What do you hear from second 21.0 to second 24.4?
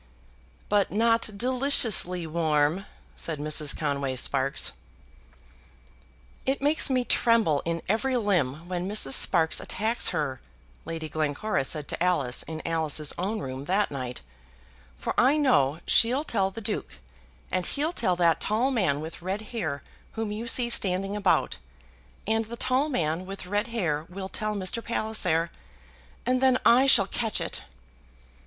about, and the tall man with red hair will